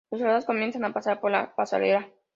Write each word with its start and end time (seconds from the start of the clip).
Los 0.09 0.19
soldados 0.19 0.45
comienzan 0.45 0.83
a 0.83 0.93
pasar 0.93 1.19
por 1.21 1.29
la 1.29 1.53
pasarela. 1.53 2.09